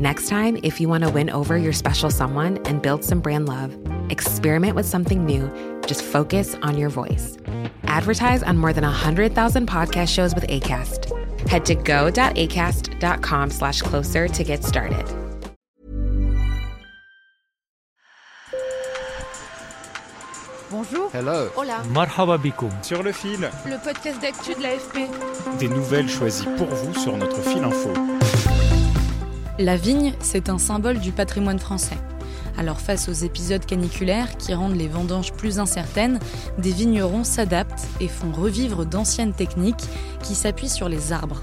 [0.00, 3.46] Next time, if you want to win over your special someone and build some brand
[3.48, 3.76] love,
[4.10, 5.50] experiment with something new.
[5.86, 7.36] Just focus on your voice.
[7.84, 11.08] Advertise on more than 100,000 podcast shows with ACAST.
[11.48, 15.06] Head to go.acast.com slash closer to get started.
[20.70, 21.10] Bonjour.
[21.12, 21.50] Hello.
[21.54, 21.82] Hola.
[21.92, 22.70] Marhaba bikoum.
[22.82, 25.58] Sur le fil, Le podcast d'actu de l'AFP.
[25.58, 27.90] des nouvelles choisies pour vous sur notre fil info.
[29.58, 31.98] La vigne, c'est un symbole du patrimoine français.
[32.56, 36.20] Alors face aux épisodes caniculaires qui rendent les vendanges plus incertaines,
[36.56, 39.88] des vignerons s'adaptent et font revivre d'anciennes techniques
[40.22, 41.42] qui s'appuient sur les arbres.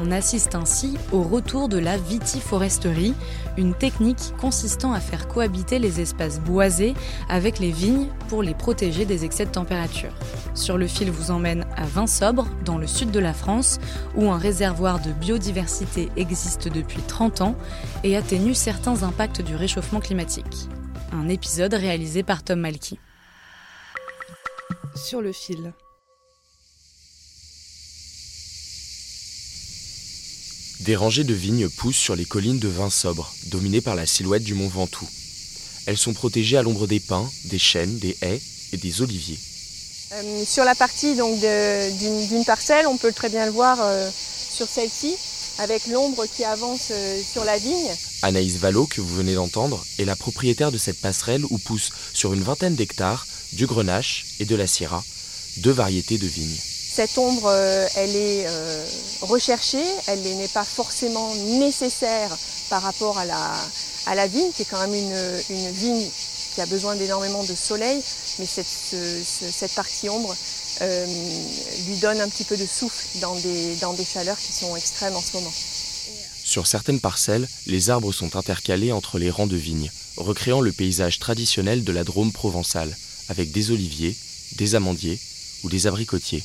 [0.00, 3.14] On assiste ainsi au retour de la vitiforesterie,
[3.56, 6.94] une technique consistant à faire cohabiter les espaces boisés
[7.28, 10.12] avec les vignes pour les protéger des excès de température.
[10.54, 13.78] Sur le fil vous emmène à Vinsobre, dans le sud de la France,
[14.16, 17.54] où un réservoir de biodiversité existe depuis 30 ans
[18.02, 20.68] et atténue certains impacts du réchauffement climatique.
[21.12, 22.98] Un épisode réalisé par Tom Malky.
[24.94, 25.72] Sur le fil.
[30.84, 34.54] Des rangées de vignes poussent sur les collines de Vinsobre, dominées par la silhouette du
[34.54, 35.08] mont Ventoux.
[35.86, 38.40] Elles sont protégées à l'ombre des pins, des chênes, des haies
[38.72, 39.38] et des oliviers.
[40.12, 43.78] Euh, sur la partie donc de- d'une d'une parcelle, on peut très bien le voir
[43.80, 44.10] euh,
[44.56, 45.14] sur celle-ci,
[45.58, 47.90] avec l'ombre qui avance euh, sur la vigne.
[48.22, 52.32] Anaïs Vallot, que vous venez d'entendre, est la propriétaire de cette passerelle où poussent sur
[52.34, 55.04] une vingtaine d'hectares du grenache et de la syrah,
[55.58, 56.58] deux variétés de vignes.
[56.94, 58.84] Cette ombre, euh, elle est euh,
[59.22, 62.36] recherchée, elle n'est pas forcément nécessaire
[62.68, 63.54] par rapport à la,
[64.06, 66.06] à la vigne, qui est quand même une, une vigne
[66.54, 68.02] qui a besoin d'énormément de soleil,
[68.38, 70.36] mais cette, ce- ce- cette partie ombre
[70.82, 71.06] euh,
[71.88, 75.16] lui donne un petit peu de souffle dans des, dans des chaleurs qui sont extrêmes
[75.16, 75.52] en ce moment.
[76.44, 81.18] Sur certaines parcelles, les arbres sont intercalés entre les rangs de vignes, recréant le paysage
[81.18, 82.94] traditionnel de la Drôme provençale,
[83.30, 84.14] avec des oliviers,
[84.56, 85.18] des amandiers
[85.62, 86.42] ou des abricotiers.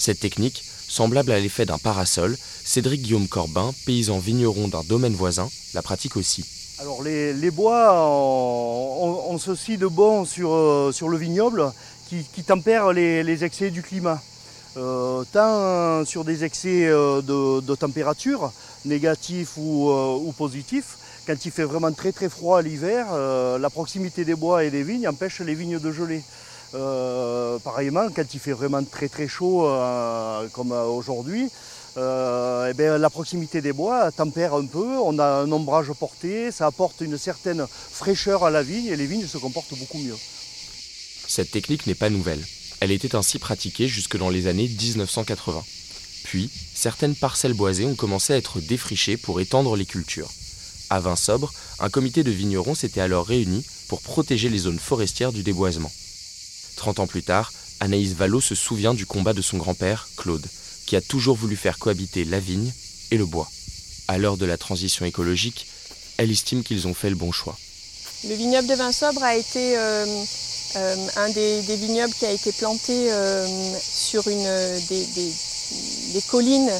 [0.00, 5.50] Cette technique, semblable à l'effet d'un parasol, Cédric Guillaume Corbin, paysan vigneron d'un domaine voisin,
[5.74, 6.42] la pratique aussi.
[6.78, 11.70] Alors les, bois ont, ceci de bon sur, euh, le vignoble
[12.08, 14.22] qui, tempère les, excès du climat.
[14.78, 18.52] Euh, tant sur des excès euh, de, température,
[18.86, 20.96] négatifs ou, euh, ou positifs,
[21.26, 25.06] quand il fait vraiment très très froid l'hiver, la proximité des bois et des vignes
[25.06, 26.22] empêche les vignes de geler.
[26.74, 31.48] Euh, pareillement, quand il fait vraiment très très chaud euh, comme aujourd'hui,
[31.96, 36.52] euh, eh bien, la proximité des bois tempère un peu, on a un ombrage porté,
[36.52, 40.16] ça apporte une certaine fraîcheur à la vigne et les vignes se comportent beaucoup mieux.
[41.26, 42.44] Cette technique n'est pas nouvelle.
[42.80, 45.62] Elle était ainsi pratiquée jusque dans les années 1980.
[46.24, 50.30] Puis, certaines parcelles boisées ont commencé à être défrichées pour étendre les cultures.
[50.88, 55.42] À Vinsobre, un comité de vignerons s'était alors réuni pour protéger les zones forestières du
[55.42, 55.90] déboisement.
[56.76, 60.46] Trente ans plus tard, Anaïs Vallot se souvient du combat de son grand-père, Claude,
[60.86, 62.72] qui a toujours voulu faire cohabiter la vigne
[63.10, 63.50] et le bois.
[64.08, 65.66] À l'heure de la transition écologique,
[66.16, 67.56] elle estime qu'ils ont fait le bon choix.
[68.28, 70.04] Le vignoble de Vinsobre a été euh,
[70.76, 73.46] euh, un des, vignobles qui a été planté euh,
[73.80, 74.48] sur une,
[74.88, 76.70] des, collines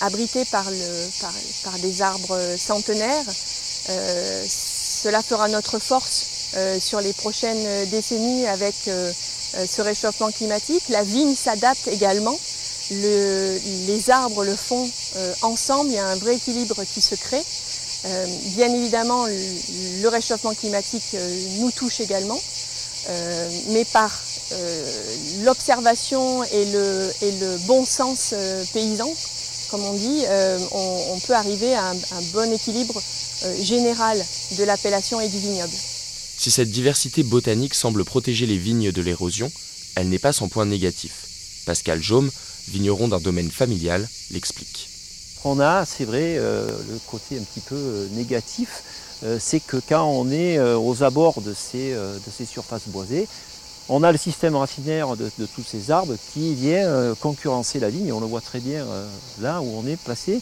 [0.00, 0.64] abritées par,
[1.80, 3.26] des arbres centenaires.
[3.86, 6.29] Cela fera notre force
[6.80, 9.12] sur les prochaines décennies avec euh,
[9.56, 10.82] euh, ce réchauffement climatique.
[10.88, 12.38] La vigne s'adapte également.
[12.90, 15.90] Le- les arbres le font euh, ensemble.
[15.90, 17.42] Il y a un vrai équilibre qui se crée.
[18.06, 18.26] Euh,
[18.56, 22.40] bien évidemment, le, réchauffement climatique euh, nous touche également,
[23.08, 24.10] euh, mais par
[24.52, 24.92] euh,
[25.42, 29.12] l'observation et le, bon sens euh, paysan,
[29.70, 33.00] comme on dit, euh, on, peut arriver à un, bon équilibre
[33.44, 35.76] euh, général de l'appellation et du vignoble.
[36.40, 39.52] Si cette diversité botanique semble protéger les vignes de l'érosion,
[39.94, 41.62] elle n'est pas sans point négatif.
[41.66, 42.30] Pascal Jaume,
[42.68, 44.88] vigneron d'un domaine familial, l'explique.
[45.44, 48.82] On a, c'est vrai, euh, le côté un petit peu euh, négatif,
[49.22, 51.94] euh, c'est que quand on est aux abords de ces,
[52.46, 53.28] surfaces boisées,
[53.90, 58.14] on a le système racinaire de, tous ces arbres qui vient concurrencer la vigne.
[58.14, 58.86] On le voit très bien
[59.42, 60.40] là où on est placé,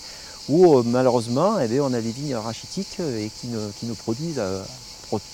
[0.49, 4.41] où malheureusement eh on a des vignes rachitiques et qui ne produisent,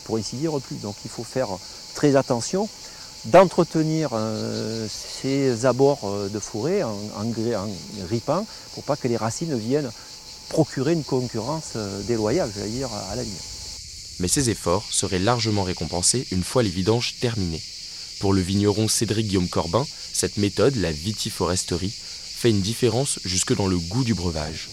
[0.04, 0.76] pour ainsi dire, plus.
[0.76, 1.48] Donc il faut faire
[1.94, 2.68] très attention
[3.26, 4.10] d'entretenir
[4.88, 7.68] ces abords de forêt en, en,
[8.10, 9.90] ripant pour pas que les racines viennent
[10.50, 11.76] procurer une concurrence
[12.06, 13.32] déloyale, j'allais dire, à la vigne
[14.20, 17.62] mais ces efforts seraient largement récompensés une fois les vidanges terminées.
[18.20, 23.66] Pour le vigneron Cédric Guillaume Corbin, cette méthode, la vitiforesterie, fait une différence jusque dans
[23.66, 24.68] le goût du breuvage.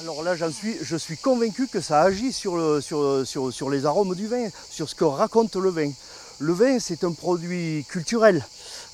[0.00, 4.14] Alors là, je suis convaincu que ça agit sur, le, sur, sur, sur, les arômes
[4.14, 5.90] du vin, sur ce que raconte le vin.
[6.38, 8.42] Le vin, c'est un produit culturel.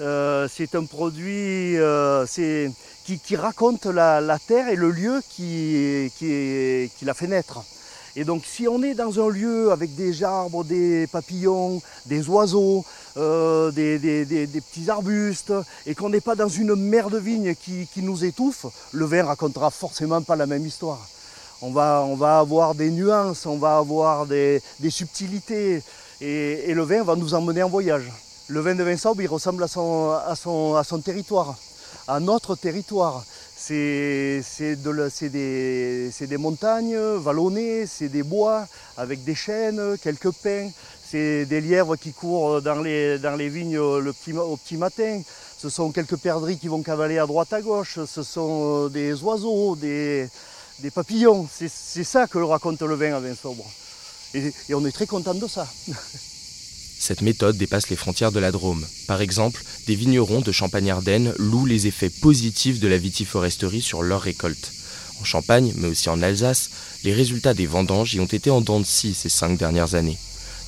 [0.00, 6.10] Euh, c'est un produit euh, qui, raconte la, terre et le lieu qui
[7.02, 7.60] l'a fait naître.
[8.18, 12.82] Et donc si on est dans un lieu avec des arbres, des papillons, des oiseaux,
[13.18, 13.98] euh, des,
[14.46, 15.52] petits arbustes,
[15.84, 19.70] et qu'on n'est pas dans une mer de vigne qui, nous étouffe, le vin racontera
[19.70, 21.06] forcément pas la même histoire.
[21.60, 25.82] On va, on avoir des nuances, on va avoir des, subtilités,
[26.22, 28.10] et, le vin va nous emmener en voyage.
[28.48, 31.54] Le vin de Vinçaubre, il ressemble à son territoire,
[32.08, 33.24] à notre territoire.
[33.68, 34.76] C'est
[35.28, 40.70] des, montagnes vallonnées, c'est des bois avec des chênes, quelques pins,
[41.04, 45.20] c'est des lièvres qui courent dans les, vignes au petit matin.
[45.58, 49.74] Ce sont quelques perdrix qui vont cavaler à droite à gauche, ce sont des oiseaux,
[49.74, 50.28] des,
[50.94, 51.48] papillons.
[51.50, 53.64] C'est ça que raconte le vin à vin sobre.
[54.34, 55.66] Et, et on est très content de ça.
[57.06, 58.84] Cette méthode dépasse les frontières de la Drôme.
[59.06, 64.22] Par exemple, des vignerons de Champagne-Ardenne louent les effets positifs de la vitiforesterie sur leurs
[64.22, 64.72] récoltes.
[65.20, 66.68] En Champagne, mais aussi en Alsace,
[67.04, 70.18] les résultats des vendanges y ont été en dents de scie ces cinq dernières années.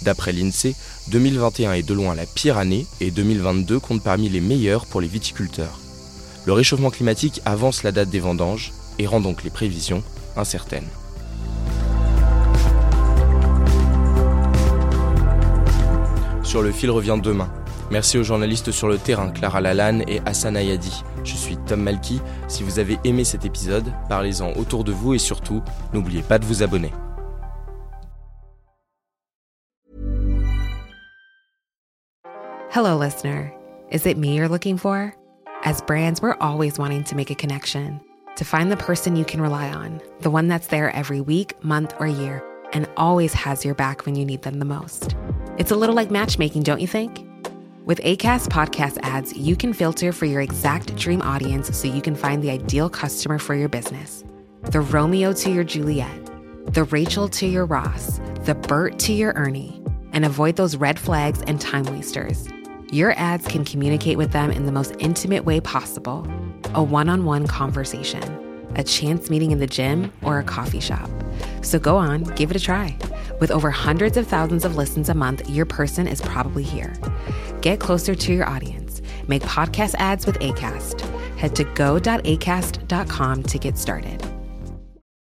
[0.03, 0.77] D'après l'INSEE,
[1.09, 5.09] 2021 est de loin la pire année et 2022 compte parmi les meilleurs pour les
[5.09, 5.81] viticulteurs.
[6.47, 10.05] Le réchauffement climatique avance la date des vendanges et rend donc les prévisions
[10.37, 10.87] incertaines.
[16.49, 17.51] Sur le fil revient demain.
[17.91, 21.05] Merci aux journalistes sur le terrain, Clara Lalanne et Hassan Ayadi.
[21.23, 22.23] Je suis Tom Malky.
[22.49, 25.63] Si vous avez aimé cet épisode, parlez-en autour de vous et surtout,
[25.93, 26.91] n'oubliez pas de vous abonner.
[32.71, 33.53] Hello, listener.
[33.93, 35.15] Is it me you're looking for?
[35.65, 38.01] As brands, we're always wanting to make a connection.
[38.37, 41.93] To find the person you can rely on, the one that's there every week, month,
[42.01, 42.43] or year,
[42.73, 45.15] and always has your back when you need them the most.
[45.59, 47.27] It's a little like matchmaking, don't you think?
[47.85, 52.15] With ACAST podcast ads, you can filter for your exact dream audience so you can
[52.15, 54.23] find the ideal customer for your business.
[54.63, 56.31] The Romeo to your Juliet,
[56.73, 59.83] the Rachel to your Ross, the Bert to your Ernie,
[60.13, 62.47] and avoid those red flags and time wasters.
[62.93, 66.25] Your ads can communicate with them in the most intimate way possible
[66.75, 68.23] a one on one conversation,
[68.77, 71.11] a chance meeting in the gym, or a coffee shop.
[71.63, 72.97] So go on, give it a try.
[73.41, 76.95] With over hundreds of thousands of listens a month, your person is probably here.
[77.61, 79.03] Get closer to your audience.
[79.27, 81.01] Make podcast ads with ACAST.
[81.37, 84.38] Head to go.acast.com to get started.